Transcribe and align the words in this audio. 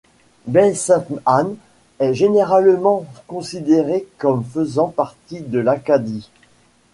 Baie-Sainte-Anne 0.47 1.57
est 1.99 2.15
généralement 2.15 3.05
considérée 3.27 4.07
comme 4.17 4.43
faisant 4.43 4.87
partie 4.87 5.41
de 5.41 5.59
l'Acadie. 5.59 6.27